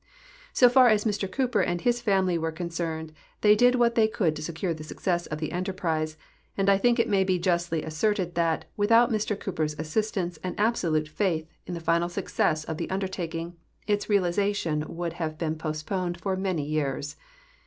So 0.51 0.67
far 0.67 0.87
as 0.89 1.05
Mr 1.05 1.31
Cooper 1.31 1.61
and 1.61 1.79
his 1.79 2.01
famil}' 2.01 2.39
were 2.39 2.51
con 2.51 2.69
cerned, 2.69 3.11
they 3.41 3.55
did 3.55 3.75
what 3.75 3.93
they 3.93 4.07
could 4.07 4.35
to 4.35 4.41
secure 4.41 4.73
the 4.73 4.83
success 4.83 5.27
of 5.27 5.37
the 5.37 5.51
enterprise, 5.51 6.17
and 6.57 6.71
I 6.71 6.79
think 6.79 6.97
it 6.97 7.07
may 7.07 7.23
he 7.23 7.37
justly 7.37 7.83
asserted 7.83 8.33
that, 8.33 8.65
without 8.75 9.11
Mr 9.11 9.37
Coo])er's 9.37 9.77
assistance 9.77 10.39
and 10.43 10.59
absolute 10.59 11.07
faith 11.07 11.53
in 11.67 11.75
the 11.75 11.79
final 11.79 12.09
success 12.09 12.63
of 12.63 12.77
the 12.77 12.89
undertaking, 12.89 13.57
its 13.85 14.09
realization 14.09 14.83
would 14.87 15.13
have 15.21 15.37
been 15.37 15.55
postponed 15.55 16.19
for 16.19 16.35
many 16.35 16.67
j^ears. 16.67 17.15